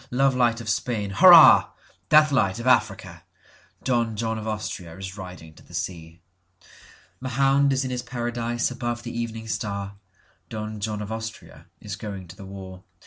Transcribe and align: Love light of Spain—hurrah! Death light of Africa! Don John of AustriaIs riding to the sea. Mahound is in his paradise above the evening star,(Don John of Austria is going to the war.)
Love 0.09 0.33
light 0.33 0.59
of 0.59 0.67
Spain—hurrah! 0.67 1.69
Death 2.09 2.31
light 2.31 2.57
of 2.57 2.65
Africa! 2.65 3.23
Don 3.83 4.15
John 4.15 4.39
of 4.39 4.45
AustriaIs 4.47 5.15
riding 5.15 5.53
to 5.53 5.61
the 5.61 5.75
sea. 5.75 6.23
Mahound 7.21 7.71
is 7.71 7.85
in 7.85 7.91
his 7.91 8.01
paradise 8.01 8.71
above 8.71 9.03
the 9.03 9.15
evening 9.15 9.47
star,(Don 9.47 10.79
John 10.79 11.03
of 11.03 11.11
Austria 11.11 11.67
is 11.79 11.95
going 11.95 12.27
to 12.29 12.35
the 12.35 12.45
war.) 12.47 12.83